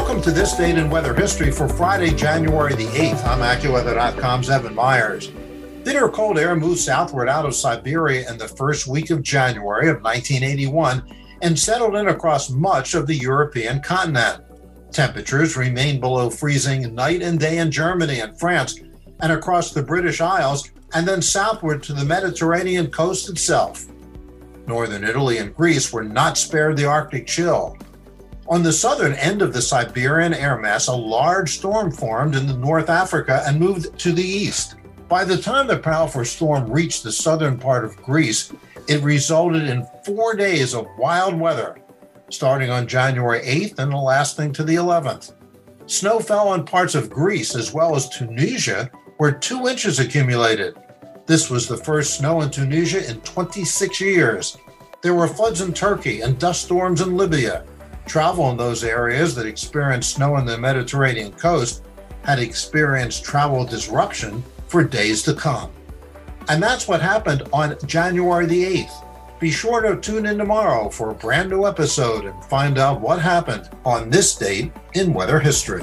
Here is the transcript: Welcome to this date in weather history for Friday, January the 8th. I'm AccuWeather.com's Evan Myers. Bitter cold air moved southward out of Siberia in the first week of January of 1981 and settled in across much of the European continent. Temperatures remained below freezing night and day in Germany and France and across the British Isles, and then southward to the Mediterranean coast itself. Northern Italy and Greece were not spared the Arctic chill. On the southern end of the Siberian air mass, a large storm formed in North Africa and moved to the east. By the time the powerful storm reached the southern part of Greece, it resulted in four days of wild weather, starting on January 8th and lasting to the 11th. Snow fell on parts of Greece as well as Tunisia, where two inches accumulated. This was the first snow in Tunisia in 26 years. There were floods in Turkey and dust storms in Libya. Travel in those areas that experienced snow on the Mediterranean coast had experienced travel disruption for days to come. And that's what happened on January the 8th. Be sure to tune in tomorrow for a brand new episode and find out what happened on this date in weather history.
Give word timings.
Welcome 0.00 0.22
to 0.22 0.30
this 0.30 0.56
date 0.56 0.78
in 0.78 0.88
weather 0.88 1.12
history 1.12 1.52
for 1.52 1.68
Friday, 1.68 2.14
January 2.14 2.74
the 2.74 2.86
8th. 2.86 3.22
I'm 3.26 3.40
AccuWeather.com's 3.40 4.48
Evan 4.48 4.74
Myers. 4.74 5.28
Bitter 5.84 6.08
cold 6.08 6.38
air 6.38 6.56
moved 6.56 6.80
southward 6.80 7.28
out 7.28 7.44
of 7.44 7.54
Siberia 7.54 8.28
in 8.28 8.38
the 8.38 8.48
first 8.48 8.86
week 8.86 9.10
of 9.10 9.22
January 9.22 9.90
of 9.90 10.02
1981 10.02 11.02
and 11.42 11.56
settled 11.56 11.96
in 11.96 12.08
across 12.08 12.48
much 12.48 12.94
of 12.94 13.06
the 13.06 13.14
European 13.14 13.82
continent. 13.82 14.42
Temperatures 14.90 15.58
remained 15.58 16.00
below 16.00 16.30
freezing 16.30 16.94
night 16.94 17.20
and 17.20 17.38
day 17.38 17.58
in 17.58 17.70
Germany 17.70 18.20
and 18.20 18.40
France 18.40 18.80
and 19.20 19.30
across 19.30 19.70
the 19.70 19.82
British 19.82 20.22
Isles, 20.22 20.70
and 20.94 21.06
then 21.06 21.20
southward 21.20 21.82
to 21.84 21.92
the 21.92 22.06
Mediterranean 22.06 22.90
coast 22.90 23.28
itself. 23.28 23.84
Northern 24.66 25.04
Italy 25.04 25.36
and 25.36 25.54
Greece 25.54 25.92
were 25.92 26.02
not 26.02 26.38
spared 26.38 26.78
the 26.78 26.86
Arctic 26.86 27.26
chill. 27.26 27.76
On 28.50 28.64
the 28.64 28.72
southern 28.72 29.12
end 29.12 29.42
of 29.42 29.52
the 29.52 29.62
Siberian 29.62 30.34
air 30.34 30.58
mass, 30.58 30.88
a 30.88 30.92
large 30.92 31.58
storm 31.58 31.92
formed 31.92 32.34
in 32.34 32.60
North 32.60 32.90
Africa 32.90 33.44
and 33.46 33.60
moved 33.60 33.96
to 34.00 34.10
the 34.10 34.24
east. 34.24 34.74
By 35.08 35.24
the 35.24 35.36
time 35.36 35.68
the 35.68 35.78
powerful 35.78 36.24
storm 36.24 36.68
reached 36.68 37.04
the 37.04 37.12
southern 37.12 37.56
part 37.56 37.84
of 37.84 37.96
Greece, 38.02 38.52
it 38.88 39.04
resulted 39.04 39.68
in 39.68 39.86
four 40.04 40.34
days 40.34 40.74
of 40.74 40.88
wild 40.98 41.38
weather, 41.38 41.80
starting 42.28 42.70
on 42.70 42.88
January 42.88 43.38
8th 43.42 43.78
and 43.78 43.94
lasting 43.94 44.52
to 44.54 44.64
the 44.64 44.74
11th. 44.74 45.32
Snow 45.86 46.18
fell 46.18 46.48
on 46.48 46.66
parts 46.66 46.96
of 46.96 47.08
Greece 47.08 47.54
as 47.54 47.72
well 47.72 47.94
as 47.94 48.08
Tunisia, 48.08 48.90
where 49.18 49.30
two 49.30 49.68
inches 49.68 50.00
accumulated. 50.00 50.74
This 51.24 51.50
was 51.50 51.68
the 51.68 51.76
first 51.76 52.14
snow 52.14 52.40
in 52.40 52.50
Tunisia 52.50 53.08
in 53.08 53.20
26 53.20 54.00
years. 54.00 54.56
There 55.02 55.14
were 55.14 55.28
floods 55.28 55.60
in 55.60 55.72
Turkey 55.72 56.22
and 56.22 56.36
dust 56.36 56.64
storms 56.64 57.00
in 57.00 57.16
Libya. 57.16 57.64
Travel 58.06 58.50
in 58.50 58.56
those 58.56 58.84
areas 58.84 59.34
that 59.34 59.46
experienced 59.46 60.14
snow 60.14 60.34
on 60.34 60.44
the 60.44 60.58
Mediterranean 60.58 61.32
coast 61.32 61.84
had 62.22 62.38
experienced 62.38 63.24
travel 63.24 63.64
disruption 63.64 64.42
for 64.68 64.84
days 64.84 65.22
to 65.22 65.34
come. 65.34 65.70
And 66.48 66.62
that's 66.62 66.88
what 66.88 67.00
happened 67.00 67.42
on 67.52 67.76
January 67.86 68.46
the 68.46 68.64
8th. 68.64 69.06
Be 69.38 69.50
sure 69.50 69.80
to 69.80 70.00
tune 70.00 70.26
in 70.26 70.36
tomorrow 70.36 70.90
for 70.90 71.10
a 71.10 71.14
brand 71.14 71.48
new 71.48 71.66
episode 71.66 72.26
and 72.26 72.44
find 72.44 72.78
out 72.78 73.00
what 73.00 73.20
happened 73.20 73.70
on 73.84 74.10
this 74.10 74.36
date 74.36 74.72
in 74.94 75.14
weather 75.14 75.38
history. 75.38 75.82